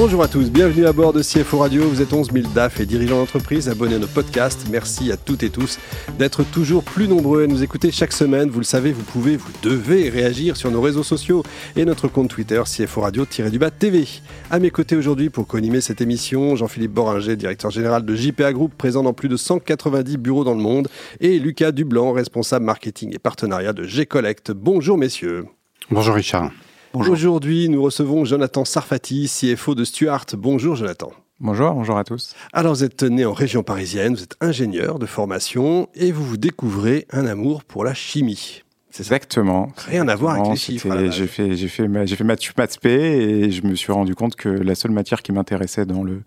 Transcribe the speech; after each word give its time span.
Bonjour 0.00 0.22
à 0.22 0.28
tous, 0.28 0.48
bienvenue 0.48 0.86
à 0.86 0.92
bord 0.92 1.12
de 1.12 1.22
CFO 1.22 1.58
Radio. 1.58 1.82
Vous 1.82 2.00
êtes 2.00 2.12
11 2.12 2.30
000 2.30 2.46
DAF 2.54 2.78
et 2.78 2.86
dirigeants 2.86 3.18
d'entreprise 3.18 3.68
abonnés 3.68 3.96
à 3.96 3.98
nos 3.98 4.06
podcasts. 4.06 4.68
Merci 4.70 5.10
à 5.10 5.16
toutes 5.16 5.42
et 5.42 5.50
tous 5.50 5.80
d'être 6.20 6.44
toujours 6.44 6.84
plus 6.84 7.08
nombreux 7.08 7.42
à 7.42 7.46
nous 7.48 7.64
écouter 7.64 7.90
chaque 7.90 8.12
semaine. 8.12 8.48
Vous 8.48 8.60
le 8.60 8.64
savez, 8.64 8.92
vous 8.92 9.02
pouvez, 9.02 9.36
vous 9.36 9.50
devez 9.60 10.08
réagir 10.08 10.56
sur 10.56 10.70
nos 10.70 10.80
réseaux 10.80 11.02
sociaux 11.02 11.42
et 11.74 11.84
notre 11.84 12.06
compte 12.06 12.30
Twitter 12.30 12.62
CFO 12.64 13.00
Radio-du-Bas 13.00 13.72
TV. 13.72 14.06
À 14.52 14.60
mes 14.60 14.70
côtés 14.70 14.94
aujourd'hui 14.94 15.30
pour 15.30 15.48
co-animer 15.48 15.80
cette 15.80 16.00
émission, 16.00 16.54
Jean-Philippe 16.54 16.92
Boringer, 16.92 17.34
directeur 17.34 17.72
général 17.72 18.04
de 18.04 18.14
JPA 18.14 18.52
Group, 18.52 18.74
présent 18.78 19.02
dans 19.02 19.14
plus 19.14 19.28
de 19.28 19.36
190 19.36 20.16
bureaux 20.16 20.44
dans 20.44 20.54
le 20.54 20.62
monde, 20.62 20.86
et 21.18 21.40
Lucas 21.40 21.72
Dublanc, 21.72 22.12
responsable 22.12 22.64
marketing 22.64 23.16
et 23.16 23.18
partenariat 23.18 23.72
de 23.72 23.82
G-Collect. 23.82 24.52
Bonjour 24.52 24.96
messieurs. 24.96 25.46
Bonjour 25.90 26.14
Richard. 26.14 26.52
Aujourd'hui, 26.94 27.68
nous 27.68 27.82
recevons 27.82 28.24
Jonathan 28.24 28.64
Sarfati, 28.64 29.28
CFO 29.28 29.74
de 29.74 29.84
Stuart. 29.84 30.24
Bonjour 30.34 30.74
Jonathan. 30.74 31.12
Bonjour, 31.38 31.72
bonjour 31.72 31.98
à 31.98 32.04
tous. 32.04 32.34
Alors 32.52 32.74
vous 32.74 32.82
êtes 32.82 33.02
né 33.02 33.24
en 33.24 33.32
région 33.32 33.62
parisienne, 33.62 34.14
vous 34.14 34.22
êtes 34.22 34.36
ingénieur 34.40 34.98
de 34.98 35.06
formation 35.06 35.88
et 35.94 36.10
vous 36.10 36.24
vous 36.24 36.36
découvrez 36.36 37.06
un 37.10 37.26
amour 37.26 37.64
pour 37.64 37.84
la 37.84 37.94
chimie. 37.94 38.62
Exactement. 38.98 39.70
Rien 39.86 40.08
à 40.08 40.16
voir 40.16 40.36
avec 40.36 40.50
les 40.50 40.56
chiffres. 40.56 40.88
J'ai 41.10 41.26
fait, 41.26 41.56
j'ai 41.56 41.68
fait, 41.68 42.06
j'ai 42.06 42.16
fait 42.16 42.24
maths, 42.24 42.56
maths 42.56 42.84
et 42.84 43.50
je 43.50 43.66
me 43.66 43.74
suis 43.74 43.92
rendu 43.92 44.14
compte 44.14 44.34
que 44.34 44.48
la 44.48 44.74
seule 44.74 44.90
matière 44.90 45.22
qui 45.22 45.30
m'intéressait 45.32 45.86
dans 45.86 46.02
le 46.02 46.22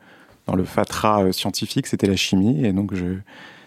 dans 0.47 0.55
le 0.55 0.63
fatras 0.63 1.23
euh, 1.23 1.31
scientifique, 1.31 1.87
c'était 1.87 2.07
la 2.07 2.15
chimie 2.15 2.65
et 2.65 2.71
donc 2.71 2.95
je 2.95 3.17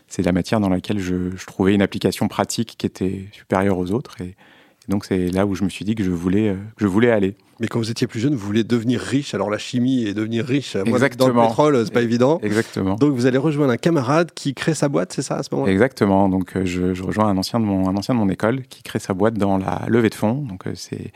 c'est 0.08 0.22
la 0.22 0.32
matière 0.32 0.60
dans 0.60 0.68
laquelle 0.68 0.98
je, 0.98 1.36
je, 1.36 1.46
trouvais 1.46 1.74
une 1.74 1.82
application 1.82 2.28
pratique 2.28 2.76
qui 2.78 2.86
était 2.86 3.26
supérieure 3.32 3.78
aux 3.78 3.90
autres 3.90 4.20
et 4.20 4.36
donc 4.88 5.04
c'est 5.04 5.28
là 5.28 5.46
où 5.46 5.54
je 5.54 5.64
me 5.64 5.68
suis 5.68 5.84
dit 5.84 5.94
que 5.94 6.04
je 6.04 6.10
voulais, 6.10 6.50
euh, 6.50 6.56
je 6.76 6.86
voulais 6.86 7.10
aller. 7.10 7.34
Mais 7.60 7.68
quand 7.68 7.78
vous 7.78 7.90
étiez 7.90 8.06
plus 8.06 8.20
jeune, 8.20 8.34
vous 8.34 8.46
voulez 8.46 8.64
devenir 8.64 9.00
riche. 9.00 9.34
Alors 9.34 9.48
la 9.48 9.58
chimie 9.58 10.06
et 10.06 10.14
devenir 10.14 10.44
riche, 10.44 10.76
Exactement. 10.76 11.28
dans 11.28 11.42
le 11.42 11.48
pétrole, 11.48 11.84
c'est 11.84 11.92
pas 11.92 12.02
évident. 12.02 12.40
Exactement. 12.42 12.96
Donc 12.96 13.14
vous 13.14 13.26
allez 13.26 13.38
rejoindre 13.38 13.72
un 13.72 13.76
camarade 13.76 14.32
qui 14.34 14.54
crée 14.54 14.74
sa 14.74 14.88
boîte, 14.88 15.12
c'est 15.12 15.22
ça 15.22 15.36
à 15.36 15.42
ce 15.42 15.48
moment-là? 15.52 15.72
Exactement. 15.72 16.28
Donc 16.28 16.56
euh, 16.56 16.64
je, 16.64 17.02
rejoins 17.02 17.26
un 17.26 17.36
ancien 17.36 17.60
de 17.60 17.64
mon 17.64 17.88
un 17.88 17.96
ancien 17.96 18.14
de 18.14 18.18
mon 18.18 18.28
école 18.28 18.62
qui 18.62 18.82
crée 18.82 18.98
sa 18.98 19.14
boîte 19.14 19.34
dans 19.34 19.56
la 19.58 19.82
levée 19.88 20.10
de 20.10 20.14
fonds. 20.14 20.34
Donc 20.34 20.66
euh, 20.66 20.72
c'est 20.74 21.12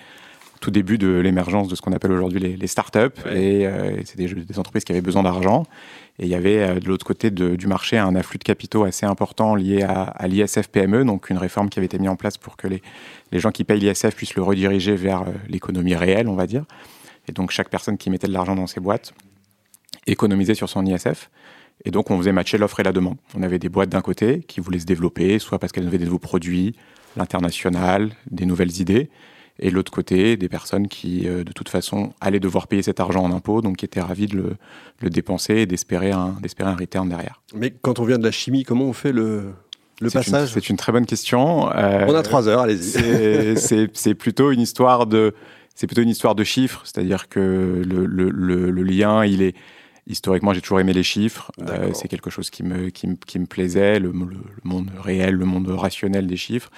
tout 0.61 0.71
début 0.71 0.99
de 0.99 1.09
l'émergence 1.09 1.69
de 1.69 1.75
ce 1.75 1.83
qu'on 1.83 1.93
appelle 1.93 2.13
aujourd'hui 2.13 2.41
les, 2.41 2.57
les 2.57 2.67
startups. 2.67 3.21
Et 3.33 3.67
c'est 4.05 4.17
des, 4.17 4.27
des, 4.27 4.59
entreprises 4.59 4.85
qui 4.85 4.93
avaient 4.93 5.01
besoin 5.01 5.23
d'argent. 5.23 5.65
Et 6.19 6.25
il 6.25 6.29
y 6.29 6.35
avait 6.35 6.59
euh, 6.59 6.81
de 6.81 6.89
l'autre 6.89 7.07
côté 7.07 7.31
du 7.31 7.67
marché 7.67 7.97
un 7.97 8.15
afflux 8.17 8.39
de 8.39 8.45
capitaux 8.45 8.85
assez 8.85 9.07
important 9.07 9.55
lié 9.55 9.83
à, 9.83 10.27
l'ISF 10.27 10.69
PME, 10.69 11.05
donc 11.05 11.31
une 11.31 11.39
réforme 11.39 11.69
qui 11.69 11.79
avait 11.79 11.87
été 11.87 11.99
mise 11.99 12.09
en 12.09 12.17
place 12.17 12.37
pour 12.37 12.57
que 12.57 12.67
les, 12.67 12.83
les 13.31 13.39
gens 13.39 13.53
qui 13.53 13.65
payent 13.65 13.81
l'ISF 13.81 14.15
puissent 14.15 14.35
le 14.35 14.43
rediriger 14.43 14.97
vers 14.97 15.23
euh, 15.23 15.33
l'économie 15.49 15.95
réelle, 15.95 16.29
on 16.29 16.35
va 16.35 16.47
dire. 16.47 16.65
Et 17.29 17.33
donc 17.33 17.51
chaque 17.51 17.69
personne 17.69 17.99
qui 17.99 18.11
mettait 18.11 18.27
de 18.27 18.33
l'argent 18.33 18.57
dans 18.57 18.67
ses 18.67 18.81
boîtes 18.81 19.15
économisait 20.07 20.55
sur 20.55 20.69
son 20.69 20.85
ISF. 20.85 21.31
Et 21.85 21.91
donc 21.91 22.11
on 22.11 22.19
faisait 22.19 22.33
matcher 22.33 22.59
l'offre 22.59 22.81
et 22.81 22.83
la 22.83 22.93
demande. 22.93 23.19
On 23.37 23.43
avait 23.43 23.61
des 23.61 23.69
boîtes 23.69 23.91
d'un 23.91 24.01
côté 24.01 24.41
qui 24.41 24.61
voulaient 24.61 24.81
se 24.81 24.87
développer, 24.87 25.39
soit 25.39 25.59
parce 25.61 25.73
qu'elles 25.73 25.87
avaient 25.87 25.99
des 25.99 26.07
nouveaux 26.07 26.19
produits, 26.19 26.75
l'international, 27.17 28.11
des 28.31 28.47
nouvelles 28.47 28.81
idées, 28.81 29.09
et 29.59 29.71
l'autre 29.71 29.91
côté, 29.91 30.37
des 30.37 30.49
personnes 30.49 30.89
qui, 30.89 31.29
euh, 31.29 31.43
de 31.43 31.53
toute 31.53 31.69
façon, 31.69 32.13
allaient 32.21 32.41
devoir 32.41 32.69
payer 32.69 32.83
cet 32.83 33.01
argent 33.01 33.25
en 33.25 33.33
impôts, 33.33 33.61
donc 33.61 33.79
qui 33.79 33.85
étaient 33.85 34.01
ravis 34.01 34.27
de 34.27 34.57
le, 35.01 35.11
dépenser 35.11 35.57
et 35.57 35.67
d'espérer 35.67 36.13
un, 36.13 36.37
d'espérer 36.41 36.71
un 36.71 36.77
return 36.77 37.09
derrière. 37.09 37.43
Mais 37.55 37.71
quand 37.71 37.99
on 37.99 38.05
vient 38.05 38.19
de 38.19 38.25
la 38.25 38.31
chimie, 38.31 38.63
comment 38.63 38.85
on 38.85 38.93
fait 38.93 39.13
le, 39.13 39.53
le 40.01 40.11
passage? 40.11 40.51
C'est 40.53 40.69
une 40.69 40.77
très 40.77 40.93
bonne 40.93 41.07
question. 41.07 41.73
Euh, 41.73 42.07
on 42.07 42.15
a 42.15 42.23
trois 42.23 42.49
heures, 42.49 42.61
allez-y. 42.61 43.57
C'est 43.93 44.15
plutôt 44.15 44.53
une 44.53 44.61
histoire 44.61 45.07
de, 45.07 45.35
c'est 45.79 45.87
plutôt 45.87 46.03
une 46.03 46.09
histoire 46.09 46.35
de 46.35 46.43
chiffres, 46.43 46.81
c'est-à-dire 46.83 47.29
que 47.29 47.39
le, 47.87 48.05
le, 48.05 48.31
le, 48.31 48.83
lien, 48.83 49.25
il 49.25 49.43
est 49.43 49.55
historiquement, 50.09 50.53
j'ai 50.53 50.61
toujours 50.61 50.81
aimé 50.81 50.93
les 50.93 51.05
chiffres. 51.05 51.53
Euh, 51.69 51.91
c'est 51.95 52.09
quelque 52.09 52.31
chose 52.31 52.51
qui 52.51 52.65
me, 52.65 52.89
qui 52.89 53.07
me, 53.07 53.15
qui 53.15 53.39
me 53.39 53.47
plaisait, 53.47 54.01
le, 54.01 54.13
monde 54.65 54.91
réel, 55.01 55.37
le 55.37 55.45
monde 55.45 55.69
rationnel 55.69 56.27
des 56.27 56.37
chiffres. 56.37 56.71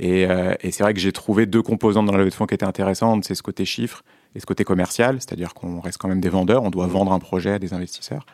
Euh, 0.00 0.54
et, 0.60 0.70
c'est 0.70 0.82
vrai 0.82 0.94
que 0.94 1.00
j'ai 1.00 1.12
trouvé 1.12 1.46
deux 1.46 1.62
composantes 1.62 2.06
dans 2.06 2.12
la 2.12 2.18
levée 2.18 2.30
de 2.30 2.34
fonds 2.34 2.46
qui 2.46 2.54
étaient 2.54 2.64
intéressantes, 2.64 3.24
c'est 3.24 3.34
ce 3.34 3.42
côté 3.42 3.64
chiffre 3.64 4.02
et 4.34 4.40
ce 4.40 4.46
côté 4.46 4.64
commercial, 4.64 5.16
c'est-à-dire 5.20 5.52
qu'on 5.52 5.80
reste 5.80 5.98
quand 5.98 6.08
même 6.08 6.20
des 6.20 6.30
vendeurs, 6.30 6.62
on 6.62 6.70
doit 6.70 6.86
vendre 6.86 7.12
un 7.12 7.18
projet 7.18 7.52
à 7.52 7.58
des 7.58 7.74
investisseurs. 7.74 8.24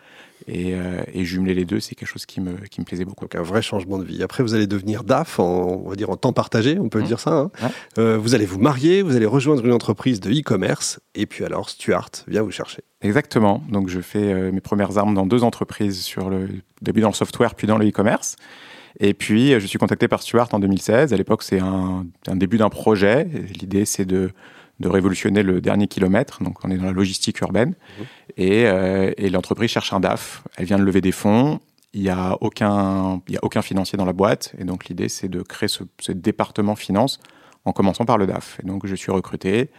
Et, 0.47 0.75
euh, 0.75 1.03
jumeler 1.15 1.55
les 1.55 1.65
deux, 1.65 1.81
c'est 1.81 1.97
quelque 1.97 2.09
chose 2.09 2.25
qui 2.25 2.41
me, 2.41 2.57
qui 2.69 2.81
me 2.81 2.87
plaisait 2.87 3.05
beaucoup. 3.05 3.25
Donc 3.25 3.35
un 3.35 3.43
vrai 3.43 3.61
changement 3.61 3.99
de 3.99 4.05
vie. 4.05 4.23
Après, 4.23 4.45
vous 4.45 4.55
allez 4.55 4.69
devenir 4.69 5.03
DAF, 5.03 5.41
en, 5.41 5.83
on 5.85 5.89
va 5.89 5.97
dire 5.97 6.11
en 6.11 6.17
temps 6.17 6.33
partagé, 6.33 6.79
on 6.79 6.89
peut 6.89 7.01
mmh. 7.01 7.07
dire 7.07 7.19
ça. 7.19 7.51
Hein. 7.61 7.71
Euh, 7.99 8.17
vous 8.17 8.37
allez 8.37 8.47
vous 8.47 8.61
marier, 8.61 9.03
vous 9.03 9.17
allez 9.17 9.27
rejoindre 9.27 9.67
une 9.67 9.73
entreprise 9.73 10.21
de 10.21 10.31
e-commerce, 10.31 11.01
et 11.17 11.27
puis 11.27 11.45
alors 11.45 11.69
Stuart 11.69 12.11
vient 12.29 12.43
vous 12.43 12.53
chercher. 12.53 12.83
Exactement. 13.03 13.65
Donc 13.69 13.89
je 13.89 14.01
fais 14.01 14.53
mes 14.53 14.61
premières 14.61 14.97
armes 14.97 15.15
dans 15.15 15.27
deux 15.27 15.43
entreprises, 15.43 16.03
sur 16.03 16.31
le 16.31 16.49
début 16.81 17.01
dans 17.01 17.09
le 17.09 17.15
software, 17.15 17.57
puis 17.57 17.67
dans 17.67 17.77
le 17.77 17.89
e-commerce. 17.89 18.37
Et 19.01 19.15
puis, 19.15 19.59
je 19.59 19.67
suis 19.67 19.79
contacté 19.79 20.09
par 20.09 20.23
Stuart 20.23 20.49
en 20.53 20.59
2016. 20.59 21.13
À 21.13 21.17
l'époque, 21.17 21.43
c'est 21.43 21.61
un, 21.61 22.07
début 22.35 22.59
d'un 22.59 22.69
projet. 22.69 23.29
L'idée, 23.61 23.85
c'est 23.85 24.05
de, 24.05 24.31
révolutionner 24.83 25.43
le 25.43 25.61
dernier 25.61 25.89
kilomètre. 25.89 26.43
Donc, 26.43 26.65
on 26.65 26.71
est 26.71 26.77
dans 26.77 26.85
la 26.85 26.93
logistique 26.93 27.41
urbaine. 27.41 27.71
Mmh. 27.71 28.03
Euh, 28.41 29.13
et, 29.17 29.31
l'entreprise 29.31 29.71
cherche 29.71 29.93
un 29.93 30.01
DAF. 30.01 30.45
Elle 30.57 30.67
vient 30.67 30.79
de 30.79 30.85
lever 30.85 31.01
des 31.01 31.13
fonds. 31.13 31.61
Il 31.95 32.03
n'y 32.03 32.11
a, 32.11 32.37
aucun, 32.41 33.17
a 33.17 33.39
aucun 33.43 33.63
financier 33.63 33.97
dans 33.97 34.05
la 34.05 34.13
boîte. 34.13 34.55
Et 34.59 34.65
donc, 34.65 34.87
l'idée, 34.87 35.09
c'est 35.09 35.29
de 35.29 35.43
créer 35.43 35.69
ce, 35.69 36.13
département 36.13 36.77
finance 36.77 37.19
en 37.65 37.73
commençant 37.73 38.05
par 38.05 38.19
le 38.19 38.27
DAF. 38.27 38.61
Et 38.63 38.67
donc, 38.67 38.87
je 38.87 38.95
suis 38.95 39.13
recruté. 39.13 39.71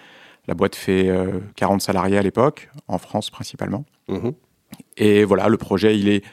La 0.47 0.53
boîte 0.53 0.75
fait 0.75 1.11
40 1.55 1.75
euh, 1.75 1.79
salariés 1.79 2.17
à 2.17 2.23
l'époque, 2.23 2.69
en 2.87 2.97
France 2.97 3.29
principalement. 3.29 3.85
Mmh. 4.07 4.29
Et 4.97 5.23
voilà, 5.23 5.47
le 5.47 5.57
projet, 5.57 5.97
il 5.97 6.09
est 6.09 6.23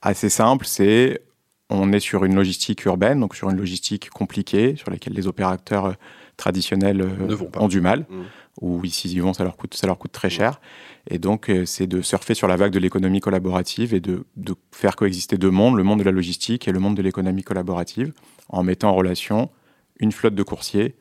assez 0.00 0.28
simple. 0.28 0.66
C'est 0.66 1.22
on 1.72 1.92
est 1.92 2.00
sur 2.00 2.24
une 2.24 2.34
logistique 2.34 2.84
urbaine, 2.84 3.20
donc 3.20 3.34
sur 3.34 3.48
une 3.50 3.56
logistique 3.56 4.10
compliquée, 4.10 4.76
sur 4.76 4.90
laquelle 4.90 5.14
les 5.14 5.26
opérateurs 5.26 5.86
euh, 5.86 5.92
traditionnels 6.36 7.00
euh, 7.00 7.36
ont 7.56 7.68
du 7.68 7.80
mal, 7.80 8.00
mmh. 8.08 8.22
ou 8.60 8.84
ici 8.84 9.10
ils 9.10 9.22
vont, 9.22 9.32
ça 9.32 9.44
leur 9.44 9.56
coûte, 9.56 9.74
ça 9.74 9.86
leur 9.86 9.98
coûte 9.98 10.12
très 10.12 10.28
mmh. 10.28 10.32
cher. 10.32 10.60
Et 11.08 11.18
donc, 11.18 11.48
euh, 11.48 11.64
c'est 11.64 11.86
de 11.86 12.02
surfer 12.02 12.34
sur 12.34 12.46
la 12.46 12.56
vague 12.56 12.72
de 12.72 12.78
l'économie 12.78 13.20
collaborative 13.20 13.94
et 13.94 14.00
de, 14.00 14.24
faire 14.70 14.96
coexister 14.96 15.38
deux 15.38 15.50
mondes, 15.50 15.76
le 15.76 15.82
monde 15.82 16.00
de 16.00 16.04
la 16.04 16.10
logistique 16.10 16.68
et 16.68 16.72
le 16.72 16.78
monde 16.78 16.96
de 16.96 17.02
l'économie 17.02 17.42
collaborative, 17.42 18.12
en 18.48 18.62
mettant 18.62 18.90
en 18.90 18.94
relation 18.94 19.50
une 19.98 20.12
flotte 20.12 20.34
de 20.34 20.42
coursiers 20.42 20.96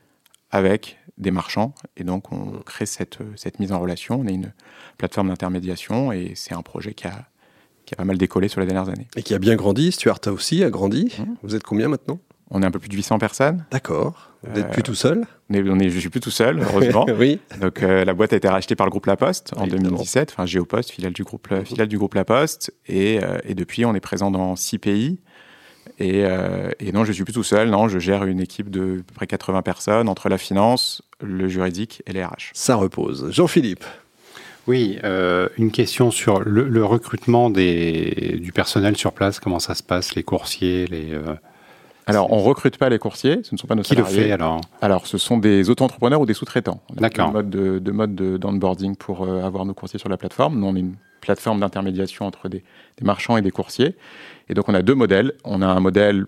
avec 0.51 0.97
des 1.17 1.31
marchands. 1.31 1.73
Et 1.97 2.03
donc, 2.03 2.31
on 2.31 2.45
mmh. 2.45 2.63
crée 2.65 2.85
cette, 2.85 3.19
cette 3.35 3.59
mise 3.59 3.73
en 3.73 3.79
relation. 3.79 4.21
On 4.21 4.27
est 4.27 4.33
une 4.33 4.53
plateforme 4.97 5.29
d'intermédiation 5.29 6.11
et 6.11 6.33
c'est 6.35 6.53
un 6.53 6.61
projet 6.61 6.93
qui 6.93 7.07
a 7.07 7.30
qui 7.85 7.93
a 7.93 7.97
pas 7.97 8.05
mal 8.05 8.17
décollé 8.17 8.47
sur 8.47 8.59
les 8.61 8.67
dernières 8.67 8.89
années. 8.89 9.07
Et 9.15 9.23
qui 9.23 9.33
a 9.33 9.39
bien 9.39 9.55
grandi. 9.55 9.91
Stuart 9.91 10.19
aussi 10.27 10.63
a 10.63 10.69
grandi. 10.69 11.13
Mmh. 11.17 11.23
Vous 11.43 11.55
êtes 11.55 11.63
combien 11.63 11.87
maintenant? 11.87 12.19
On 12.53 12.61
est 12.61 12.65
un 12.65 12.71
peu 12.71 12.79
plus 12.79 12.89
de 12.89 12.95
800 12.95 13.17
personnes. 13.17 13.65
D'accord. 13.71 14.31
Vous 14.43 14.59
n'êtes 14.59 14.71
plus 14.71 14.83
tout 14.83 14.95
seul? 14.95 15.25
on 15.49 15.53
est, 15.53 15.69
on 15.69 15.79
est, 15.79 15.89
Je 15.89 15.99
suis 15.99 16.09
plus 16.09 16.19
tout 16.19 16.31
seul, 16.31 16.59
heureusement. 16.59 17.05
oui. 17.17 17.39
Donc 17.61 17.81
euh, 17.81 18.03
la 18.03 18.13
boîte 18.13 18.33
a 18.33 18.35
été 18.35 18.49
rachetée 18.49 18.75
par 18.75 18.85
le 18.85 18.91
groupe 18.91 19.05
La 19.05 19.15
Poste 19.15 19.53
en 19.55 19.67
2017, 19.67 20.31
enfin 20.33 20.45
Géopost, 20.45 20.91
filiale 20.91 21.13
du 21.13 21.23
groupe, 21.23 21.49
mmh. 21.49 21.65
filiale 21.65 21.87
du 21.87 21.97
groupe 21.97 22.13
La 22.15 22.25
Poste. 22.25 22.73
Et, 22.87 23.23
euh, 23.23 23.37
et, 23.45 23.55
depuis, 23.55 23.85
on 23.85 23.95
est 23.95 24.01
présent 24.01 24.31
dans 24.31 24.55
six 24.57 24.79
pays. 24.79 25.19
Et, 25.97 26.25
euh, 26.25 26.71
et, 26.79 26.91
non, 26.91 27.05
je 27.05 27.11
suis 27.13 27.23
plus 27.23 27.33
tout 27.33 27.43
seul. 27.43 27.69
Non, 27.69 27.87
je 27.87 27.99
gère 27.99 28.25
une 28.25 28.41
équipe 28.41 28.69
de 28.69 28.99
à 28.99 29.03
peu 29.03 29.13
près 29.15 29.27
80 29.27 29.61
personnes 29.61 30.09
entre 30.09 30.27
la 30.27 30.37
finance, 30.37 31.01
le 31.21 31.47
juridique 31.47 32.03
et 32.05 32.11
les 32.11 32.23
RH. 32.23 32.51
Ça 32.53 32.75
repose. 32.75 33.31
Jean-Philippe 33.31 33.85
oui, 34.67 34.99
euh, 35.03 35.49
une 35.57 35.71
question 35.71 36.11
sur 36.11 36.41
le, 36.41 36.85
recrutement 36.85 37.49
des, 37.49 38.39
du 38.41 38.51
personnel 38.51 38.95
sur 38.95 39.13
place. 39.13 39.39
Comment 39.39 39.59
ça 39.59 39.75
se 39.75 39.83
passe, 39.83 40.15
les 40.15 40.23
coursiers, 40.23 40.87
les 40.87 41.13
euh, 41.13 41.35
alors, 42.07 42.33
on 42.33 42.39
recrute 42.39 42.77
pas 42.77 42.89
les 42.89 42.97
coursiers, 42.99 43.41
ce 43.43 43.53
ne 43.53 43.59
sont 43.59 43.67
pas 43.67 43.75
nos 43.75 43.83
Qui 43.83 43.89
salariés. 43.89 44.17
le 44.17 44.23
fait 44.23 44.31
alors? 44.31 44.59
Alors, 44.81 45.05
ce 45.05 45.17
sont 45.17 45.37
des 45.37 45.69
auto-entrepreneurs 45.69 46.19
ou 46.19 46.25
des 46.25 46.33
sous-traitants. 46.33 46.81
D'accord. 46.95 47.27
De 47.27 47.33
mode 47.33 47.49
de, 47.49 47.79
de 47.79 47.91
mode 47.91 48.15
d'onboarding 48.15 48.95
pour 48.95 49.23
euh, 49.23 49.43
avoir 49.43 49.65
nos 49.65 49.73
coursiers 49.73 49.99
sur 49.99 50.09
la 50.09 50.17
plateforme. 50.17 50.59
Nous, 50.59 50.65
on 50.65 50.75
est 50.75 50.79
une 50.79 50.95
plateforme 51.21 51.59
d'intermédiation 51.59 52.25
entre 52.25 52.49
des, 52.49 52.63
des, 52.97 53.05
marchands 53.05 53.37
et 53.37 53.41
des 53.41 53.51
coursiers. 53.51 53.95
Et 54.49 54.55
donc, 54.55 54.67
on 54.67 54.73
a 54.73 54.81
deux 54.81 54.95
modèles. 54.95 55.33
On 55.45 55.61
a 55.61 55.67
un 55.67 55.79
modèle 55.79 56.25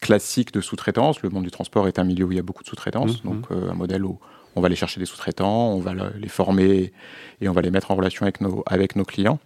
classique 0.00 0.52
de 0.52 0.60
sous-traitance. 0.60 1.22
Le 1.22 1.30
monde 1.30 1.44
du 1.44 1.52
transport 1.52 1.86
est 1.86 2.00
un 2.00 2.04
milieu 2.04 2.24
où 2.24 2.32
il 2.32 2.36
y 2.36 2.40
a 2.40 2.42
beaucoup 2.42 2.64
de 2.64 2.68
sous-traitance. 2.68 3.22
Mmh, 3.22 3.28
donc, 3.28 3.48
mmh. 3.48 3.70
un 3.70 3.74
modèle 3.74 4.04
où 4.04 4.18
on 4.56 4.60
va 4.60 4.66
aller 4.66 4.76
chercher 4.76 5.00
des 5.00 5.06
sous-traitants, 5.06 5.72
on 5.72 5.78
va 5.78 5.92
les 6.16 6.28
former 6.28 6.92
et 7.40 7.48
on 7.48 7.52
va 7.52 7.62
les 7.62 7.70
mettre 7.70 7.90
en 7.90 7.94
relation 7.94 8.24
avec 8.24 8.40
nos, 8.40 8.62
avec 8.66 8.96
nos 8.96 9.04
clients. 9.04 9.38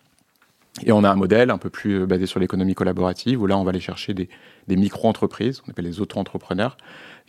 Et 0.84 0.92
on 0.92 1.04
a 1.04 1.10
un 1.10 1.14
modèle 1.14 1.50
un 1.50 1.58
peu 1.58 1.70
plus 1.70 2.00
euh, 2.02 2.06
basé 2.06 2.26
sur 2.26 2.38
l'économie 2.38 2.74
collaborative, 2.74 3.40
où 3.40 3.46
là, 3.46 3.56
on 3.56 3.64
va 3.64 3.70
aller 3.70 3.80
chercher 3.80 4.14
des, 4.14 4.28
micro-entreprises, 4.68 5.62
on 5.66 5.70
appelle 5.70 5.86
les 5.86 6.00
auto-entrepreneurs, 6.00 6.76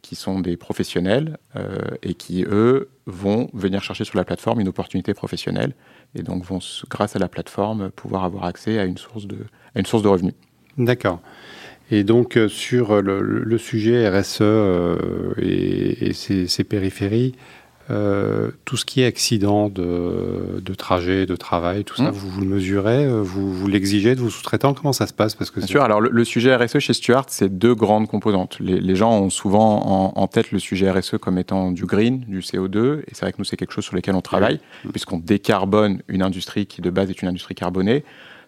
qui 0.01 0.15
sont 0.15 0.39
des 0.39 0.57
professionnels 0.57 1.38
et 2.03 2.13
qui, 2.13 2.44
eux, 2.47 2.89
vont 3.07 3.50
venir 3.53 3.81
chercher 3.81 4.03
sur 4.03 4.15
la 4.15 4.25
plateforme 4.25 4.59
une 4.59 4.68
opportunité 4.68 5.15
professionnelle 5.15 5.73
et 6.13 6.21
donc 6.21 6.44
vont, 6.44 6.59
grâce 6.88 7.15
à 7.15 7.19
la 7.19 7.27
plateforme, 7.27 7.89
pouvoir 7.89 8.23
avoir 8.23 8.45
accès 8.45 8.77
à 8.77 8.85
une 8.85 8.97
source 8.97 9.25
de, 9.25 9.38
à 9.75 9.80
une 9.80 9.88
source 9.88 10.03
de 10.03 10.07
revenus. 10.07 10.35
D'accord. 10.77 11.19
Et 11.89 12.03
donc 12.03 12.38
sur 12.47 13.01
le, 13.01 13.57
sujet 13.57 14.07
RSE 14.07 14.41
et, 15.38 16.13
ses, 16.13 16.63
périphéries, 16.63 17.33
euh, 17.89 18.51
tout 18.66 18.75
ce 18.75 18.84
qui 18.84 19.01
est 19.01 19.06
accident 19.06 19.69
de, 19.69 20.60
de, 20.62 20.74
trajet, 20.74 21.25
de 21.25 21.36
travail, 21.38 21.86
tout 21.86 21.95
ça, 21.95 22.12
hmm. 22.12 22.13
vous, 22.13 22.30
vous, 22.30 22.42
le 22.42 22.48
mesurez, 22.48 23.06
euh, 23.06 23.22
vous, 23.22 23.54
vous 23.54 23.68
l'exigez 23.68 24.13
de 24.13 24.19
vos 24.19 24.30
sous-traitants 24.30 24.74
Comment 24.74 24.92
ça 24.92 25.07
se 25.07 25.13
passe 25.13 25.36
Parce 25.36 25.51
que 25.51 25.62
Bien 25.62 25.68
sûr, 25.68 25.81
alors 25.81 26.01
le, 26.01 26.24
sujet 26.25 26.54
RSE 26.54 26.80
chez 26.80 26.94
Stuart, 26.94 27.25
c'est 27.30 27.57
deux 27.57 27.75
grandes 27.75 28.07
composantes. 28.07 28.60
Les, 28.60 28.81
les 28.81 28.95
gens 28.95 29.13
ont 29.13 29.30
souvent 29.30 30.12
en, 30.16 30.28
tête 30.28 30.51
le 30.51 30.60
sujet 30.60 30.92
RSE 30.92 31.18
comme 31.22 31.38
étant 31.38 31.72
du 31.72 31.86
green, 31.86 32.25
du 32.28 32.39
CO2, 32.39 33.00
et 33.00 33.13
c'est 33.13 33.22
vrai 33.22 33.31
que 33.31 33.38
nous, 33.38 33.45
c'est 33.45 33.56
quelque 33.56 33.74
chose 33.74 33.86
sur 33.86 33.95
lequel 33.95 34.16
on 34.16 34.22
travaille, 34.22 34.60
hmm. 34.83 34.90
puisqu'on 34.90 35.19
décarbone 35.19 36.01
une 36.10 36.24
industrie 36.24 36.66
qui 36.66 36.81
de 36.81 36.90
base 36.90 37.10
est 37.10 37.22
une 37.22 37.30
industrie 37.30 37.56
carbonée. 37.56 38.04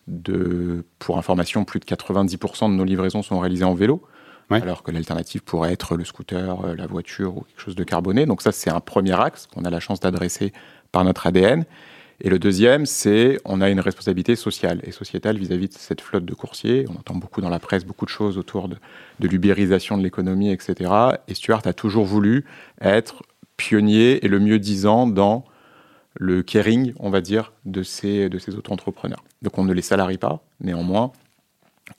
De, 0.08 0.84
pour 0.98 1.20
information, 1.20 1.66
plus 1.66 1.80
de 1.80 1.86
90% 1.86 2.72
de 2.72 2.74
nos 2.74 2.84
livraisons 2.84 3.22
sont 3.22 3.40
réalisées 3.40 3.64
en 3.64 3.76
vélo 3.76 4.02
alors 4.50 4.84
que 4.84 4.92
l'alternative 4.92 5.42
pourrait 5.42 5.74
être 5.74 5.96
le 5.96 6.04
scooter, 6.04 6.66
euh, 6.66 6.76
la 6.76 6.88
voiture 6.88 7.38
ou 7.38 7.42
quelque 7.42 7.62
chose 7.62 7.76
de 7.76 7.84
carboné. 7.84 8.26
Donc 8.26 8.42
ça, 8.42 8.52
c'est 8.52 8.70
un 8.70 8.80
premier 8.80 9.20
axe 9.20 9.48
qu'on 9.48 9.64
a 9.64 9.70
la 9.70 9.80
chance 9.80 10.00
d'adresser 10.00 10.54
par 10.92 11.04
notre 11.04 11.28
ADN. 11.28 11.66
Et 12.22 12.30
le 12.30 12.38
deuxième, 12.38 12.86
c'est 12.86 13.40
on 13.46 13.62
a 13.62 13.70
une 13.70 13.80
responsabilité 13.80 14.36
sociale 14.36 14.82
et 14.84 14.92
sociétale 14.92 15.38
vis-à-vis 15.38 15.70
de 15.70 15.74
cette 15.76 16.02
flotte 16.02 16.26
de 16.26 16.34
coursiers. 16.34 16.86
On 16.90 17.00
entend 17.00 17.16
beaucoup 17.16 17.40
dans 17.40 17.50
la 17.50 17.60
presse 17.60 17.86
beaucoup 17.86 18.06
de 18.06 18.10
choses 18.10 18.38
autour 18.38 18.68
de, 18.68 18.78
l'ubérisation 19.22 19.98
de 19.98 20.04
l'économie, 20.04 20.52
etc. 20.52 20.92
Et 21.28 21.34
Stuart 21.34 21.62
a 21.66 21.74
toujours 21.74 22.06
voulu 22.06 22.44
être 22.82 23.24
pionnier 23.56 24.26
et 24.26 24.28
le 24.28 24.40
mieux 24.40 24.60
disant 24.60 25.08
dans 25.08 25.46
le 26.16 26.44
caring, 26.44 26.94
on 27.00 27.10
va 27.10 27.22
dire, 27.22 27.54
de 27.66 27.84
ces, 27.84 28.28
de 28.28 28.38
ces 28.38 28.56
auto-entrepreneurs. 28.56 29.24
Donc 29.42 29.58
on 29.58 29.64
ne 29.64 29.74
les 29.74 29.82
salarie 29.82 30.18
pas, 30.18 30.44
néanmoins, 30.60 31.14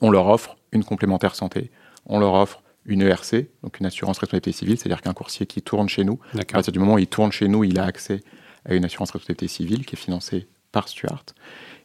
on 0.01 0.11
leur 0.11 0.27
offre 0.27 0.57
une 0.71 0.83
complémentaire 0.83 1.33
santé, 1.33 1.71
on 2.05 2.19
leur 2.19 2.33
offre 2.33 2.63
une 2.85 3.01
ERC, 3.01 3.47
donc 3.63 3.79
une 3.79 3.85
assurance 3.85 4.17
responsabilité 4.17 4.51
civile, 4.51 4.77
c'est-à-dire 4.77 5.01
qu'un 5.01 5.13
coursier 5.13 5.45
qui 5.45 5.61
tourne 5.61 5.87
chez 5.87 6.03
nous, 6.03 6.19
à 6.37 6.43
partir 6.43 6.73
du 6.73 6.79
moment 6.79 6.95
où 6.95 6.99
il 6.99 7.07
tourne 7.07 7.31
chez 7.31 7.47
nous, 7.47 7.63
il 7.63 7.79
a 7.79 7.85
accès 7.85 8.21
à 8.65 8.73
une 8.73 8.85
assurance 8.85 9.11
responsabilité 9.11 9.47
civile 9.47 9.85
qui 9.85 9.95
est 9.95 9.99
financée 9.99 10.47
par 10.71 10.87
Stuart. 10.87 11.25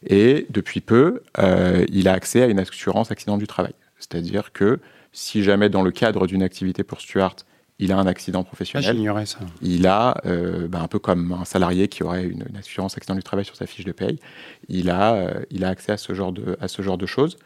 Et 0.05 0.47
depuis 0.49 0.81
peu, 0.81 1.23
euh, 1.39 1.85
il 1.89 2.07
a 2.07 2.13
accès 2.13 2.41
à 2.41 2.47
une 2.47 2.59
assurance 2.59 3.11
accident 3.11 3.37
du 3.37 3.47
travail. 3.47 3.73
C'est-à-dire 3.99 4.51
que 4.53 4.79
si 5.11 5.43
jamais 5.43 5.69
dans 5.69 5.81
le 5.81 5.91
cadre 5.91 6.27
d'une 6.27 6.43
activité 6.43 6.83
pour 6.83 7.01
Stuart, 7.01 7.35
il 7.79 7.91
a 7.91 7.97
un 7.97 8.07
accident 8.07 8.43
professionnel, 8.43 9.07
ah, 9.15 9.25
ça. 9.25 9.39
il 9.61 9.85
a, 9.85 10.19
euh, 10.25 10.67
ben, 10.67 10.81
un 10.81 10.87
peu 10.87 10.97
comme 10.97 11.31
un 11.31 11.45
salarié 11.45 11.87
qui 11.87 12.03
aurait 12.03 12.25
une, 12.25 12.43
assurance 12.57 12.97
accident 12.97 13.15
du 13.15 13.21
travail 13.21 13.45
sur 13.45 13.55
sa 13.55 13.67
fiche 13.67 13.85
de 13.85 13.91
paye, 13.91 14.19
il 14.67 14.89
a, 14.89 15.13
euh, 15.13 15.41
il 15.51 15.63
a 15.63 15.69
accès 15.69 15.91
à 15.91 15.97
ce 15.97 16.13
genre 16.13 16.31
de, 16.31 16.57
à 16.59 16.67
ce 16.67 16.81
genre 16.81 16.97
de 16.97 17.05
choses. 17.05 17.37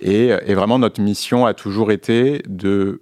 Et, 0.00 0.54
vraiment, 0.54 0.78
notre 0.78 1.00
mission 1.00 1.46
a 1.46 1.54
toujours 1.54 1.90
été 1.90 2.42
de, 2.48 3.00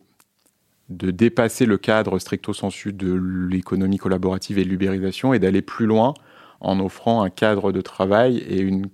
de 0.88 1.10
dépasser 1.10 1.66
le 1.66 1.78
cadre 1.78 2.18
stricto 2.18 2.52
sensu 2.52 2.92
de 2.92 3.12
l'économie 3.50 3.98
collaborative 3.98 4.58
et 4.58 4.64
de 4.64 4.68
l'ubérisation 4.68 5.34
et 5.34 5.38
d'aller 5.38 5.62
plus 5.62 5.86
loin 5.86 6.14
en 6.60 6.80
offrant 6.80 7.22
un 7.22 7.30
cadre 7.30 7.72
de 7.72 7.80
travail 7.80 8.38
et 8.38 8.60
une, 8.60 8.88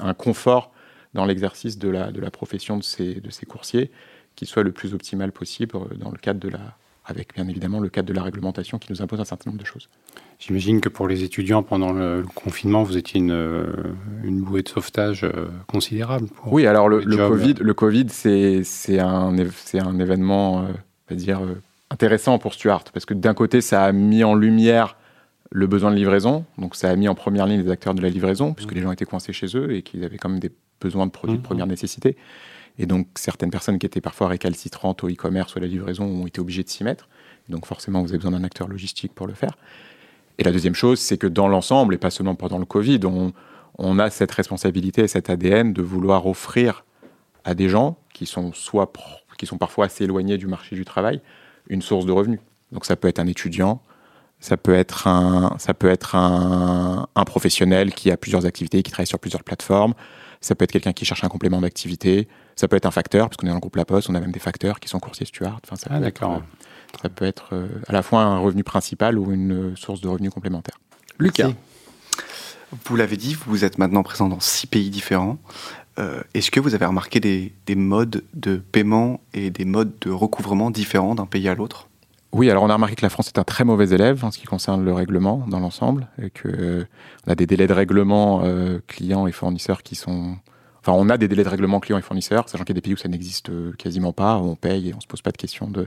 un 0.00 0.14
confort 0.14 0.72
dans 1.14 1.24
l'exercice 1.24 1.78
de 1.78 1.88
la, 1.88 2.12
de 2.12 2.20
la 2.20 2.30
profession 2.30 2.76
de 2.76 2.82
ces, 2.82 3.20
de 3.20 3.30
ces 3.30 3.44
coursiers 3.44 3.90
qui 4.34 4.46
soit 4.46 4.62
le 4.62 4.72
plus 4.72 4.94
optimal 4.94 5.32
possible 5.32 5.78
dans 5.96 6.10
le 6.10 6.18
cadre 6.18 6.40
de 6.40 6.48
la, 6.48 6.76
avec 7.04 7.34
bien 7.34 7.48
évidemment 7.48 7.80
le 7.80 7.88
cadre 7.88 8.08
de 8.08 8.12
la 8.12 8.22
réglementation 8.22 8.78
qui 8.78 8.92
nous 8.92 9.02
impose 9.02 9.20
un 9.20 9.24
certain 9.24 9.50
nombre 9.50 9.60
de 9.60 9.66
choses. 9.66 9.88
J'imagine 10.38 10.80
que 10.80 10.88
pour 10.88 11.08
les 11.08 11.24
étudiants, 11.24 11.62
pendant 11.62 11.92
le, 11.92 12.24
confinement, 12.34 12.82
vous 12.82 12.96
étiez 12.96 13.20
une, 13.20 13.32
euh, 13.32 13.66
une 14.22 14.40
bouée 14.40 14.62
de 14.62 14.68
sauvetage 14.68 15.24
euh, 15.24 15.48
considérable. 15.66 16.28
oui, 16.46 16.66
alors 16.66 16.88
le, 16.88 17.00
COVID, 17.16 17.54
le 17.60 17.74
COVID 17.74 18.06
c'est 18.08 18.98
un, 18.98 19.34
un 19.34 19.98
événement, 19.98 20.64
euh, 21.10 21.14
dire, 21.14 21.40
intéressant 21.90 22.38
pour 22.38 22.54
Stuart, 22.54 22.84
parce 22.92 23.04
que 23.04 23.14
d'un 23.14 23.34
côté, 23.34 23.60
ça 23.60 23.84
a 23.84 23.92
mis 23.92 24.24
en 24.24 24.34
lumière 24.34 24.96
le 25.52 25.66
besoin 25.66 25.90
de 25.90 25.96
livraison, 25.96 26.44
donc 26.56 26.74
ça 26.74 26.88
a 26.88 26.96
mis 26.96 27.08
en 27.08 27.14
première 27.14 27.46
ligne 27.46 27.62
les 27.62 27.70
acteurs 27.70 27.94
de 27.94 28.00
la 28.00 28.08
livraison, 28.08 28.54
puisque 28.54 28.72
mmh. 28.72 28.74
les 28.74 28.80
gens 28.80 28.92
étaient 28.92 29.04
coincés 29.04 29.32
chez 29.32 29.54
eux 29.54 29.74
et 29.74 29.82
qu'ils 29.82 30.02
avaient 30.02 30.16
quand 30.16 30.30
même 30.30 30.40
des 30.40 30.50
besoins 30.80 31.06
de 31.06 31.12
produits 31.12 31.36
de 31.36 31.40
mmh. 31.40 31.44
première 31.44 31.66
nécessité. 31.66 32.16
Et 32.78 32.86
donc, 32.86 33.06
certaines 33.16 33.50
personnes 33.50 33.78
qui 33.78 33.86
étaient 33.86 34.00
parfois 34.00 34.28
récalcitrantes 34.28 35.04
au 35.04 35.08
e-commerce 35.08 35.54
ou 35.54 35.58
à 35.58 35.60
la 35.60 35.66
livraison 35.66 36.04
ont 36.04 36.26
été 36.26 36.40
obligées 36.40 36.62
de 36.62 36.68
s'y 36.68 36.84
mettre. 36.84 37.08
Donc, 37.48 37.66
forcément, 37.66 38.00
vous 38.02 38.08
avez 38.08 38.18
besoin 38.18 38.32
d'un 38.32 38.44
acteur 38.44 38.68
logistique 38.68 39.14
pour 39.14 39.26
le 39.26 39.34
faire. 39.34 39.56
Et 40.38 40.44
la 40.44 40.52
deuxième 40.52 40.74
chose, 40.74 40.98
c'est 40.98 41.18
que 41.18 41.26
dans 41.26 41.48
l'ensemble, 41.48 41.94
et 41.94 41.98
pas 41.98 42.10
seulement 42.10 42.34
pendant 42.34 42.58
le 42.58 42.64
Covid, 42.64 43.00
on, 43.04 43.32
on 43.78 43.98
a 43.98 44.10
cette 44.10 44.32
responsabilité 44.32 45.02
et 45.02 45.08
cet 45.08 45.28
ADN 45.28 45.72
de 45.72 45.82
vouloir 45.82 46.26
offrir 46.26 46.84
à 47.44 47.54
des 47.54 47.68
gens 47.68 47.98
qui 48.12 48.26
sont 48.26 48.52
soit 48.52 48.92
qui 49.38 49.46
sont 49.46 49.58
parfois 49.58 49.86
assez 49.86 50.04
éloignés 50.04 50.38
du 50.38 50.46
marché 50.46 50.76
du 50.76 50.84
travail 50.84 51.20
une 51.68 51.82
source 51.82 52.06
de 52.06 52.12
revenus. 52.12 52.40
Donc 52.70 52.84
ça 52.84 52.96
peut 52.96 53.08
être 53.08 53.18
un 53.18 53.26
étudiant, 53.26 53.82
ça 54.42 54.58
peut 54.58 54.74
être 54.74 55.06
un, 55.06 55.54
ça 55.58 55.72
peut 55.72 55.88
être 55.88 56.14
un, 56.16 57.06
un 57.14 57.24
professionnel 57.24 57.94
qui 57.94 58.10
a 58.10 58.18
plusieurs 58.18 58.44
activités, 58.44 58.82
qui 58.82 58.90
travaille 58.90 59.06
sur 59.06 59.20
plusieurs 59.20 59.44
plateformes, 59.44 59.94
ça 60.42 60.56
peut 60.56 60.64
être 60.64 60.72
quelqu'un 60.72 60.92
qui 60.92 61.04
cherche 61.04 61.22
un 61.22 61.28
complément 61.28 61.60
d'activité, 61.60 62.28
ça 62.56 62.68
peut 62.68 62.76
être 62.76 62.86
un 62.86 62.90
facteur, 62.90 63.28
parce 63.28 63.36
qu'on 63.36 63.46
est 63.46 63.50
dans 63.50 63.54
le 63.54 63.60
groupe 63.60 63.76
La 63.76 63.84
Poste, 63.84 64.10
on 64.10 64.14
a 64.14 64.20
même 64.20 64.32
des 64.32 64.40
facteurs 64.40 64.80
qui 64.80 64.88
sont 64.88 64.98
coursiers 64.98 65.24
Stuart. 65.24 65.60
Enfin, 65.64 65.76
ça 65.76 65.88
ah, 65.90 66.00
d'accord. 66.00 66.32
Euh, 66.34 66.38
ça 67.00 67.08
peut 67.08 67.24
être 67.24 67.50
euh, 67.52 67.68
à 67.86 67.92
la 67.92 68.02
fois 68.02 68.22
un 68.22 68.38
revenu 68.38 68.64
principal 68.64 69.18
ou 69.18 69.32
une 69.32 69.76
source 69.76 70.00
de 70.00 70.08
revenus 70.08 70.30
complémentaire. 70.30 70.78
Lucas. 71.18 71.52
Vous 72.86 72.96
l'avez 72.96 73.16
dit, 73.16 73.36
vous 73.46 73.64
êtes 73.64 73.78
maintenant 73.78 74.02
présent 74.02 74.28
dans 74.28 74.40
six 74.40 74.66
pays 74.66 74.90
différents. 74.90 75.38
Euh, 75.98 76.22
est-ce 76.34 76.50
que 76.50 76.58
vous 76.58 76.74
avez 76.74 76.86
remarqué 76.86 77.20
des, 77.20 77.74
modes 77.76 78.24
de 78.34 78.56
paiement 78.56 79.20
et 79.34 79.50
des 79.50 79.66
modes 79.66 79.92
de 80.00 80.10
recouvrement 80.10 80.70
différents 80.70 81.14
d'un 81.14 81.26
pays 81.26 81.48
à 81.48 81.54
l'autre? 81.54 81.88
Oui, 82.32 82.50
alors 82.50 82.62
on 82.62 82.70
a 82.70 82.74
remarqué 82.74 82.96
que 82.96 83.02
la 83.02 83.10
France 83.10 83.28
est 83.28 83.38
un 83.38 83.44
très 83.44 83.64
mauvais 83.64 83.90
élève 83.90 84.24
en 84.24 84.30
ce 84.30 84.38
qui 84.38 84.46
concerne 84.46 84.84
le 84.84 84.92
règlement 84.92 85.44
dans 85.48 85.60
l'ensemble, 85.60 86.08
et 86.20 86.30
que 86.30 86.86
on 87.26 87.30
a 87.30 87.34
des 87.34 87.46
délais 87.46 87.66
de 87.66 87.72
règlement 87.72 88.42
clients 88.86 89.26
et 89.26 89.32
fournisseurs 89.32 89.82
qui 89.82 89.94
sont 89.94 90.36
Enfin, 90.84 90.98
on 90.98 91.08
a 91.08 91.16
des 91.16 91.28
délais 91.28 91.44
de 91.44 91.48
règlement 91.48 91.78
clients 91.78 91.98
et 91.98 92.02
fournisseurs, 92.02 92.48
sachant 92.48 92.64
qu'il 92.64 92.74
y 92.74 92.78
a 92.78 92.80
des 92.80 92.80
pays 92.80 92.94
où 92.94 92.96
ça 92.96 93.08
n'existe 93.08 93.50
euh, 93.50 93.72
quasiment 93.78 94.12
pas, 94.12 94.38
où 94.38 94.50
on 94.50 94.56
paye 94.56 94.88
et 94.88 94.94
on 94.94 95.00
se 95.00 95.06
pose 95.06 95.22
pas 95.22 95.30
de 95.30 95.36
questions 95.36 95.70
de, 95.70 95.86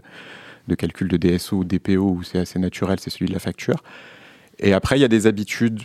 de 0.68 0.76
calcul 0.76 1.10
de 1.10 1.18
DSO 1.18 1.58
ou 1.58 1.64
DPO, 1.66 2.12
où 2.12 2.24
c'est 2.24 2.40
assez 2.40 2.60
naturel, 2.60 2.98
c'est 3.02 3.10
celui 3.10 3.26
de 3.26 3.34
la 3.34 3.40
facture. 3.40 3.84
Et 4.58 4.74
après, 4.74 4.98
il 4.98 5.02
y 5.02 5.06
a 5.06 5.10
des 5.10 5.28
habitudes 5.28 5.82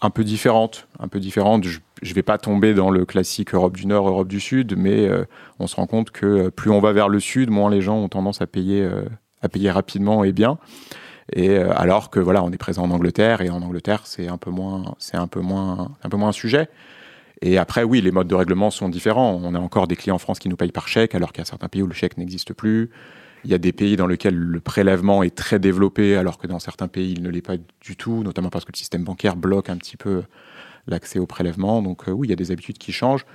un 0.00 0.10
peu 0.10 0.22
différentes, 0.22 0.86
un 1.00 1.08
peu 1.08 1.18
différentes. 1.18 1.64
Je 1.64 1.80
ne 2.02 2.14
vais 2.14 2.22
pas 2.22 2.38
tomber 2.38 2.74
dans 2.74 2.90
le 2.90 3.04
classique 3.04 3.54
Europe 3.54 3.76
du 3.76 3.86
Nord, 3.86 4.06
Europe 4.08 4.28
du 4.28 4.38
Sud, 4.38 4.76
mais 4.76 5.08
euh, 5.08 5.24
on 5.58 5.66
se 5.66 5.74
rend 5.74 5.88
compte 5.88 6.12
que 6.12 6.26
euh, 6.26 6.50
plus 6.50 6.70
on 6.70 6.78
va 6.78 6.92
vers 6.92 7.08
le 7.08 7.18
Sud, 7.18 7.50
moins 7.50 7.70
les 7.70 7.80
gens 7.80 7.96
ont 7.96 8.08
tendance 8.08 8.40
à 8.40 8.46
payer, 8.46 8.88
à 9.44 9.48
payer 9.48 9.70
rapidement 9.70 10.24
et 10.24 10.32
bien. 10.32 10.58
Et 11.32 11.56
alors 11.56 12.10
que 12.10 12.20
voilà, 12.20 12.42
on 12.42 12.50
est 12.50 12.58
présent 12.58 12.82
en 12.82 12.90
Angleterre 12.90 13.40
et 13.40 13.50
en 13.50 13.62
Angleterre, 13.62 14.02
c'est 14.04 14.28
un 14.28 14.36
peu 14.36 14.50
moins, 14.50 14.94
c'est 14.98 15.16
un 15.16 15.26
peu 15.26 15.40
moins, 15.40 15.92
un 16.02 16.08
peu 16.08 16.16
moins 16.16 16.30
un 16.30 16.32
sujet. 16.32 16.68
Et 17.40 17.58
après, 17.58 17.82
oui, 17.82 18.00
les 18.00 18.10
modes 18.10 18.28
de 18.28 18.34
règlement 18.34 18.70
sont 18.70 18.88
différents. 18.88 19.40
On 19.42 19.54
a 19.54 19.58
encore 19.58 19.86
des 19.86 19.96
clients 19.96 20.16
en 20.16 20.18
France 20.18 20.38
qui 20.38 20.48
nous 20.48 20.56
payent 20.56 20.72
par 20.72 20.88
chèque, 20.88 21.14
alors 21.14 21.32
qu'il 21.32 21.40
y 21.40 21.42
a 21.42 21.44
certains 21.46 21.68
pays 21.68 21.82
où 21.82 21.86
le 21.86 21.94
chèque 21.94 22.16
n'existe 22.16 22.52
plus. 22.52 22.90
Il 23.44 23.50
y 23.50 23.54
a 23.54 23.58
des 23.58 23.72
pays 23.72 23.96
dans 23.96 24.06
lesquels 24.06 24.36
le 24.36 24.60
prélèvement 24.60 25.22
est 25.22 25.34
très 25.34 25.58
développé, 25.58 26.16
alors 26.16 26.38
que 26.38 26.46
dans 26.46 26.58
certains 26.58 26.88
pays, 26.88 27.12
il 27.12 27.22
ne 27.22 27.28
l'est 27.28 27.42
pas 27.42 27.56
du 27.82 27.96
tout, 27.96 28.22
notamment 28.22 28.48
parce 28.48 28.64
que 28.64 28.72
le 28.72 28.78
système 28.78 29.04
bancaire 29.04 29.36
bloque 29.36 29.68
un 29.68 29.76
petit 29.76 29.98
peu 29.98 30.22
l'accès 30.86 31.18
au 31.18 31.26
prélèvement. 31.26 31.82
Donc 31.82 32.08
euh, 32.08 32.12
oui, 32.12 32.28
il 32.28 32.30
y 32.30 32.32
a 32.32 32.36
des 32.36 32.50
habitudes 32.50 32.78
qui 32.78 32.92
changent. 32.92 33.26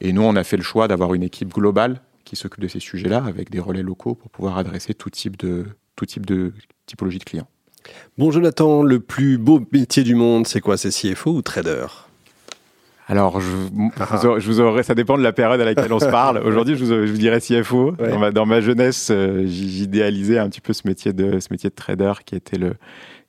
Et 0.00 0.12
nous, 0.12 0.22
on 0.22 0.36
a 0.36 0.44
fait 0.44 0.56
le 0.56 0.62
choix 0.62 0.86
d'avoir 0.86 1.14
une 1.14 1.22
équipe 1.22 1.52
globale 1.52 2.00
qui 2.26 2.36
s'occupe 2.36 2.60
de 2.60 2.68
ces 2.68 2.80
sujets-là, 2.80 3.24
avec 3.24 3.48
des 3.50 3.60
relais 3.60 3.82
locaux 3.82 4.14
pour 4.14 4.28
pouvoir 4.28 4.58
adresser 4.58 4.92
tout 4.92 5.08
type 5.08 5.38
de, 5.38 5.64
tout 5.94 6.04
type 6.04 6.26
de 6.26 6.52
typologie 6.84 7.18
de 7.18 7.24
clients. 7.24 7.48
Bon, 8.18 8.30
Jonathan, 8.30 8.82
le 8.82 9.00
plus 9.00 9.38
beau 9.38 9.62
métier 9.72 10.02
du 10.02 10.14
monde, 10.14 10.46
c'est 10.46 10.60
quoi? 10.60 10.76
C'est 10.76 10.90
CFO 10.90 11.30
ou 11.30 11.42
trader? 11.42 11.86
Alors, 13.08 13.40
je, 13.40 13.46
ah. 14.00 14.20
je, 14.38 14.46
vous 14.48 14.60
aurais, 14.60 14.82
ça 14.82 14.96
dépend 14.96 15.16
de 15.16 15.22
la 15.22 15.32
période 15.32 15.60
à 15.60 15.64
laquelle 15.64 15.92
on 15.92 16.00
se 16.00 16.06
parle. 16.06 16.38
Aujourd'hui, 16.44 16.76
je 16.76 16.84
vous, 16.84 17.06
je 17.06 17.12
vous 17.12 17.18
dirais 17.18 17.40
CFO. 17.40 17.92
Dans, 17.92 18.18
ma, 18.18 18.32
dans 18.32 18.46
ma 18.46 18.60
jeunesse, 18.60 19.10
euh, 19.12 19.44
j'idéalisais 19.46 20.38
un 20.38 20.48
petit 20.48 20.60
peu 20.60 20.72
ce 20.72 20.82
métier 20.88 21.12
de 21.12 21.38
ce 21.38 21.46
métier 21.52 21.70
de 21.70 21.74
trader 21.76 22.12
qui 22.24 22.34
était 22.34 22.58
le 22.58 22.74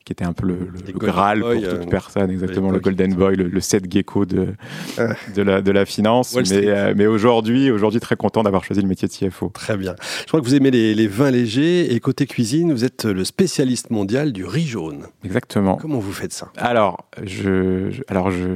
qui 0.07 0.13
était 0.13 0.23
un 0.23 0.31
peu 0.31 0.47
le, 0.47 0.57
Graal 0.93 1.41
pour 1.41 1.51
toute 1.51 1.63
euh, 1.65 1.85
personne, 1.85 2.31
exactement 2.31 2.71
le 2.71 2.79
Golden 2.79 3.13
Boy, 3.13 3.35
le, 3.35 3.49
le 3.49 3.59
set 3.59 3.91
gecko 3.91 4.25
de, 4.25 4.53
ah. 4.97 5.09
de, 5.35 5.41
la, 5.41 5.61
de 5.61 5.69
la 5.69 5.85
finance. 5.85 6.33
mais, 6.33 6.67
euh, 6.67 6.93
mais 6.95 7.07
aujourd'hui, 7.07 7.69
aujourd'hui, 7.71 7.99
très 7.99 8.15
content 8.15 8.41
d'avoir 8.41 8.63
choisi 8.63 8.81
le 8.81 8.87
métier 8.87 9.09
de 9.09 9.13
CFO. 9.13 9.51
Très 9.53 9.75
bien. 9.75 9.95
Je 10.21 10.27
crois 10.27 10.39
que 10.39 10.45
vous 10.45 10.55
aimez 10.55 10.71
les, 10.71 10.95
les, 10.95 11.07
vins 11.07 11.29
légers 11.29 11.93
et 11.93 11.99
côté 11.99 12.25
cuisine, 12.25 12.71
vous 12.71 12.85
êtes 12.85 13.03
le 13.03 13.25
spécialiste 13.25 13.89
mondial 13.89 14.31
du 14.31 14.45
riz 14.45 14.65
jaune. 14.65 15.07
Exactement. 15.25 15.75
Comment 15.75 15.99
vous 15.99 16.13
faites 16.13 16.31
ça? 16.31 16.53
Alors, 16.55 17.09
je, 17.21 17.91
alors 18.07 18.31
je, 18.31 18.47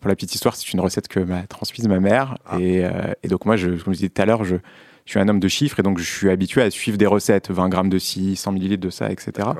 pour 0.00 0.08
la 0.08 0.16
petite 0.16 0.34
histoire, 0.34 0.56
c'est 0.56 0.72
une 0.72 0.80
recette 0.80 1.06
que 1.06 1.20
m'a 1.20 1.42
transmise 1.42 1.86
ma 1.86 2.00
mère. 2.00 2.36
Ah. 2.46 2.58
Et, 2.58 2.84
euh, 2.84 2.90
et, 3.22 3.28
donc 3.28 3.44
moi, 3.44 3.54
je, 3.56 3.68
comme 3.68 3.94
je 3.94 3.98
disais 3.98 4.08
tout 4.08 4.22
à 4.22 4.26
l'heure, 4.26 4.42
je 4.42 4.56
je 5.04 5.12
suis 5.12 5.20
un 5.20 5.28
homme 5.28 5.38
de 5.38 5.46
chiffres 5.46 5.78
et 5.78 5.84
donc 5.84 5.98
je 5.98 6.04
suis 6.04 6.30
habitué 6.30 6.62
à 6.62 6.70
suivre 6.72 6.98
des 6.98 7.06
recettes, 7.06 7.52
20 7.52 7.68
grammes 7.68 7.88
de 7.88 7.98
ci, 8.00 8.34
100 8.34 8.50
millilitres 8.50 8.82
de 8.82 8.90
ça, 8.90 9.08
etc. 9.08 9.50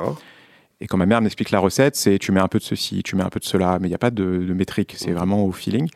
Et 0.80 0.86
quand 0.86 0.98
ma 0.98 1.06
mère 1.06 1.22
m'explique 1.22 1.50
la 1.50 1.58
recette, 1.58 1.96
c'est 1.96 2.18
tu 2.18 2.32
mets 2.32 2.40
un 2.40 2.48
peu 2.48 2.58
de 2.58 2.64
ceci, 2.64 3.02
tu 3.02 3.16
mets 3.16 3.22
un 3.22 3.30
peu 3.30 3.40
de 3.40 3.46
cela, 3.46 3.78
mais 3.80 3.86
il 3.86 3.90
n'y 3.90 3.94
a 3.94 3.98
pas 3.98 4.10
de, 4.10 4.24
de 4.44 4.52
métrique, 4.52 4.94
c'est 4.98 5.12
vraiment 5.12 5.42
au 5.44 5.50
feeling. 5.52 5.88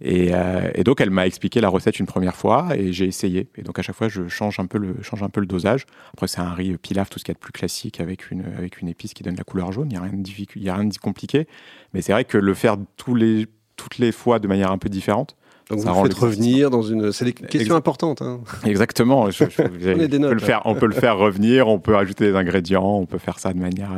Et, 0.00 0.30
euh, 0.34 0.68
et 0.74 0.82
donc 0.82 1.00
elle 1.00 1.10
m'a 1.10 1.26
expliqué 1.26 1.60
la 1.60 1.68
recette 1.68 2.00
une 2.00 2.06
première 2.06 2.34
fois 2.34 2.68
et 2.76 2.92
j'ai 2.92 3.04
essayé. 3.06 3.48
Et 3.56 3.62
donc 3.62 3.78
à 3.78 3.82
chaque 3.82 3.94
fois 3.94 4.08
je 4.08 4.26
change 4.26 4.58
un 4.58 4.66
peu 4.66 4.78
le, 4.78 4.96
change 5.02 5.22
un 5.22 5.28
peu 5.28 5.40
le 5.40 5.46
dosage. 5.46 5.86
Après 6.12 6.26
c'est 6.26 6.40
un 6.40 6.52
riz 6.52 6.76
pilaf, 6.76 7.08
tout 7.08 7.18
ce 7.20 7.24
qu'il 7.24 7.32
y 7.32 7.36
a 7.36 7.38
de 7.38 7.38
plus 7.40 7.52
classique 7.52 8.00
avec 8.00 8.30
une, 8.32 8.44
avec 8.58 8.80
une 8.80 8.88
épice 8.88 9.14
qui 9.14 9.22
donne 9.22 9.36
la 9.36 9.44
couleur 9.44 9.70
jaune. 9.72 9.86
Il 9.90 9.94
n'y 9.94 9.96
a 9.96 10.02
rien 10.02 10.12
de 10.12 10.28
y 10.60 10.68
a 10.68 10.74
rien 10.74 10.84
de 10.84 10.96
compliqué. 10.98 11.46
Mais 11.94 12.02
c'est 12.02 12.12
vrai 12.12 12.24
que 12.24 12.36
le 12.36 12.52
faire 12.54 12.76
tous 12.96 13.14
les, 13.14 13.46
toutes 13.76 13.98
les 13.98 14.10
fois 14.10 14.38
de 14.40 14.48
manière 14.48 14.72
un 14.72 14.78
peu 14.78 14.88
différente. 14.88 15.36
Donc 15.70 15.80
Ça 15.80 15.90
vous 15.92 16.02
faites 16.04 16.14
revenir 16.14 16.70
dans 16.70 16.82
une. 16.82 17.10
C'est 17.10 17.24
des 17.24 17.32
questions 17.32 17.60
Exact. 17.60 17.74
importantes. 17.74 18.22
hein. 18.22 18.40
Exactement. 18.64 19.30
Je- 19.30 19.44
je- 19.50 19.62
des 20.06 20.16
on, 20.16 20.20
notes, 20.20 20.28
peut 20.30 20.34
le 20.34 20.40
faire, 20.40 20.62
on 20.64 20.74
peut 20.76 20.86
le 20.86 20.94
faire 20.94 21.16
revenir, 21.16 21.66
on 21.68 21.80
peut 21.80 21.96
ajouter 21.96 22.30
des 22.30 22.36
ingrédients, 22.36 22.84
on 22.84 23.06
peut 23.06 23.18
faire 23.18 23.38
ça 23.40 23.52
de 23.52 23.58
manière. 23.58 23.90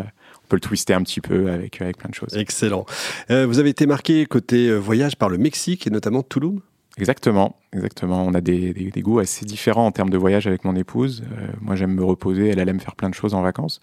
Peut 0.49 0.57
le 0.57 0.61
twister 0.61 0.95
un 0.95 1.03
petit 1.03 1.21
peu 1.21 1.51
avec, 1.51 1.81
avec 1.81 1.99
plein 1.99 2.09
de 2.11 2.15
choses. 2.15 2.37
Excellent. 2.37 2.87
Euh, 3.31 3.47
vous 3.47 3.59
avez 3.59 3.71
été 3.71 3.87
marqué 3.87 4.27
côté 4.27 4.69
euh, 4.69 4.77
voyage 4.77 5.17
par 5.17 5.29
le 5.29 5.39
Mexique 5.39 5.87
et 5.87 5.91
notamment 5.91 6.23
Tulum? 6.23 6.61
Exactement, 6.97 7.57
exactement. 7.73 8.25
On 8.27 8.35
a 8.35 8.41
des, 8.41 8.73
des- 8.73 8.91
des 8.91 9.01
goûts 9.03 9.21
assez 9.21 9.45
différents 9.47 9.87
en 9.87 9.93
termes 9.93 10.11
de 10.11 10.19
voyage 10.19 10.47
avec 10.49 10.65
mon 10.65 10.75
épouse. 10.75 11.23
Euh, 11.39 11.47
moi, 11.61 11.77
j'aime 11.77 11.95
me 11.95 12.03
reposer, 12.05 12.49
elle, 12.49 12.59
elle 12.59 12.69
aime 12.69 12.81
faire 12.81 12.97
plein 12.97 13.09
de 13.09 13.15
choses 13.15 13.35
en 13.35 13.43
vacances. 13.43 13.79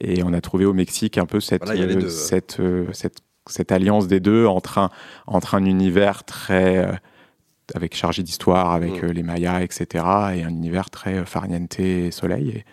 Et 0.00 0.22
on 0.24 0.32
a 0.32 0.40
trouvé 0.40 0.64
au 0.64 0.72
Mexique 0.72 1.18
un 1.18 1.26
peu 1.26 1.38
cette, 1.40 1.64
Voilà, 1.64 1.80
euh, 1.82 1.94
deux. 1.94 2.08
cette, 2.08 2.60
cette, 2.92 3.18
cette 3.48 3.70
alliance 3.70 4.08
des 4.08 4.18
deux 4.20 4.46
entre 4.46 4.78
un, 4.78 4.90
entre 5.28 5.54
un 5.54 5.64
univers 5.64 6.24
très 6.24 6.98
avec 7.74 7.94
chargé 7.94 8.22
d'histoire, 8.22 8.72
avec 8.72 9.02
Mm. 9.02 9.06
les 9.08 9.22
Mayas, 9.22 9.60
etc., 9.62 10.04
et 10.36 10.42
un 10.42 10.48
univers 10.48 10.88
très 10.90 11.24
farniente 11.26 11.78
et 11.78 12.10
soleil. 12.10 12.48
Et 12.48 12.64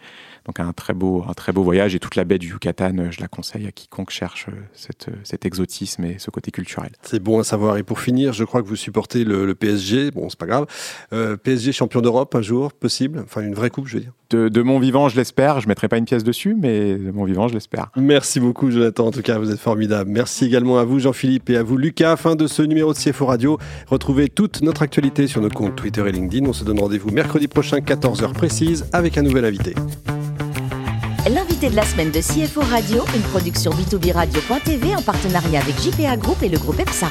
donc 0.46 0.60
un 0.60 0.74
très 0.74 0.94
beau, 0.94 1.26
un 1.28 1.34
très 1.34 1.52
beau 1.52 1.64
voyage. 1.64 1.96
Et 1.96 2.00
toute 2.00 2.16
la 2.16 2.24
baie 2.24 2.38
du 2.38 2.50
Yucatan, 2.50 2.98
euh, 2.98 3.12
je 3.12 3.20
la 3.20 3.28
conseille 3.28 3.66
à 3.68 3.72
quiconque 3.72 4.12
cherche 4.12 4.48
euh, 4.50 4.54
cette, 4.74 5.10
euh, 5.10 5.16
cet 5.24 5.46
exotisme 5.46 6.06
et 6.06 6.18
ce 6.20 6.30
côté 6.30 6.52
culturel. 6.52 6.92
C'est 7.02 7.22
bon 7.22 7.40
à 7.40 7.44
savoir. 7.44 7.78
Et 7.78 7.84
pour 7.84 8.00
finir, 8.00 8.34
je 8.34 8.44
crois 8.44 8.62
que 8.62 8.68
vous 8.68 8.76
supportez 8.76 9.24
le, 9.24 9.46
le 9.46 9.56
PSG. 9.56 10.12
Bon, 10.12 10.30
c'est 10.30 10.40
pas 10.40 10.46
grave. 10.46 10.68
Euh, 11.14 11.36
PSG 11.38 11.72
champion 11.72 12.02
d'Europe 12.02 12.36
un 12.36 12.42
jour, 12.42 12.74
possible? 12.74 13.22
Enfin, 13.24 13.42
une 13.42 13.56
vraie 13.56 13.70
coupe, 13.70 13.88
je 13.88 13.96
veux 13.96 14.02
dire. 14.02 14.14
De, 14.30 14.50
de 14.50 14.62
mon 14.62 14.80
vivant, 14.80 15.10
je 15.10 15.16
l'espère. 15.16 15.60
Je 15.60 15.68
mettrai 15.68 15.88
pas 15.88 15.98
une 15.98 16.06
pièce 16.06 16.24
dessus, 16.24 16.56
mais 16.60 16.96
de 16.96 17.12
mon 17.12 17.26
vivant, 17.26 17.48
je 17.48 17.54
l'espère. 17.54 17.92
Merci 17.96 18.40
beaucoup, 18.40 18.72
Jonathan. 18.72 19.08
En 19.08 19.12
tout 19.12 19.22
cas, 19.22 19.38
vous 19.40 19.52
êtes 19.52 19.60
formidable. 19.60 20.10
Merci 20.12 20.46
également 20.46 20.78
à 20.78 20.84
vous, 20.84 21.00
Jean-Philippe, 21.00 21.50
et 21.50 21.58
à 21.58 21.64
vous, 21.64 21.78
Lucas. 21.78 22.16
Fin 22.18 22.36
de 22.36 22.48
ce 22.48 22.62
numéro 22.62 22.94
de 22.94 22.98
CFO 22.98 23.26
Radio. 23.26 23.58
Retrouvez 23.88 24.30
toute 24.30 24.62
notre 24.62 24.82
actualité 24.82 25.28
sur 25.28 25.42
nos 25.42 25.50
comptes 25.50 25.76
Twitter 25.76 26.04
et 26.08 26.12
LinkedIn. 26.12 26.48
On 26.48 26.54
se 26.54 26.64
donne 26.64 26.80
rendez-vous 26.80 27.12
mercredi 27.12 27.48
prochain, 27.48 27.80
14h 27.80 28.34
précise, 28.34 28.86
avec 28.94 29.18
un 29.18 29.22
nouvel 29.22 29.46
invité. 29.46 29.76
L'invité 31.28 31.72
de 31.72 31.76
la 31.76 31.84
semaine 31.84 32.12
de 32.12 32.20
CFO 32.22 32.62
Radio, 32.62 33.04
une 33.16 33.24
production 33.24 33.72
b2b 33.72 34.14
radio.tv 34.14 34.96
en 34.96 35.02
partenariat 35.02 35.60
avec 35.60 35.76
JPA 35.82 36.18
Group 36.18 36.44
et 36.44 36.50
le 36.50 36.60
groupe 36.60 36.80
EPSA. 36.80 37.08